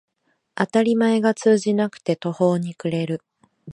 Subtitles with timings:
[0.55, 3.21] 当たり前が通じなくて途方に暮れる